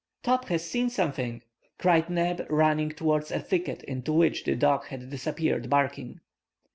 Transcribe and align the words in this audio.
"Top 0.23 0.45
has 0.45 0.65
seen 0.65 0.89
something!" 0.89 1.43
cried 1.77 2.09
Neb, 2.09 2.47
running 2.49 2.89
toward 2.89 3.29
a 3.29 3.39
thicket 3.39 3.83
into 3.83 4.11
which 4.11 4.43
the 4.45 4.55
dog 4.55 4.85
had 4.87 5.11
disappeared 5.11 5.69
barking. 5.69 6.21